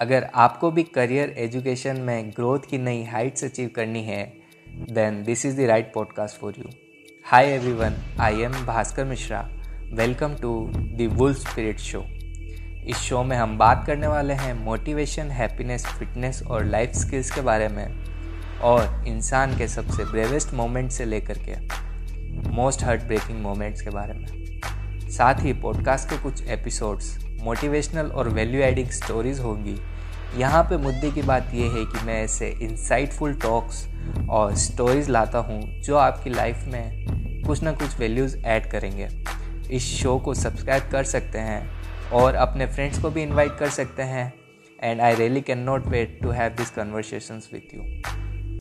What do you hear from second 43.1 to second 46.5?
भी इनवाइट कर सकते हैं। And I really can not wait to have